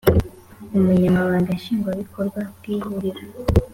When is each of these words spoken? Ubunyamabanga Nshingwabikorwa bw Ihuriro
Ubunyamabanga 0.77 1.51
Nshingwabikorwa 1.59 2.39
bw 2.55 2.63
Ihuriro 2.75 3.23